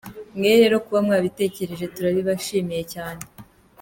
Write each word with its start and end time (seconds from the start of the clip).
Mwe 0.37 0.51
rero 0.61 0.75
kuba 0.85 0.99
mwabitekereje 1.05 1.85
turabibashimiye 1.93 2.83
cyane. 2.93 3.21